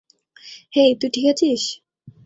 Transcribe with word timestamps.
হেই, 0.73 0.91
তুই 0.99 1.09
ঠিক 1.13 1.25
আছিস? 1.25 1.61